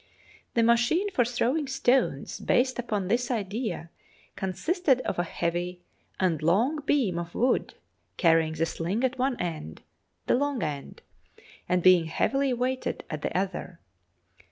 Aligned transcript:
The 0.55 0.63
machine 0.63 1.11
for 1.11 1.23
throwing 1.23 1.67
stones 1.67 2.39
based 2.39 2.79
upon 2.79 3.07
this 3.07 3.29
idea 3.29 3.91
consisted 4.35 4.99
of 5.01 5.19
a 5.19 5.23
heavy 5.23 5.83
and 6.19 6.41
long 6.41 6.77
beam 6.87 7.19
of 7.19 7.35
wood 7.35 7.75
carrying 8.17 8.53
the 8.53 8.65
sling 8.65 9.03
at 9.03 9.19
one 9.19 9.39
end, 9.39 9.83
the 10.25 10.33
long 10.33 10.63
end, 10.63 11.03
and 11.69 11.83
being 11.83 12.05
heavily 12.05 12.51
weighted 12.51 13.03
at 13.11 13.21
the 13.21 13.37
other. 13.37 13.79